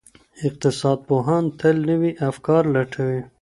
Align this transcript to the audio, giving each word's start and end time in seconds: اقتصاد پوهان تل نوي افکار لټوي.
اقتصاد 0.47 0.99
پوهان 1.07 1.43
تل 1.59 1.75
نوي 1.89 2.11
افکار 2.29 2.63
لټوي. 2.73 3.21